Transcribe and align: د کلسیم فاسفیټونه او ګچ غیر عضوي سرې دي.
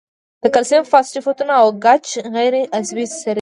د 0.41 0.43
کلسیم 0.53 0.83
فاسفیټونه 0.91 1.53
او 1.61 1.67
ګچ 1.85 2.05
غیر 2.35 2.53
عضوي 2.77 3.05
سرې 3.17 3.23
دي. 3.27 3.29